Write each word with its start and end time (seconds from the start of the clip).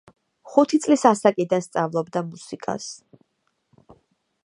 ხუთი 0.53 0.79
წლის 0.85 1.03
ასაკიდან 1.09 1.63
სწავლობდა 1.67 2.25
მუსიკას. 2.31 2.89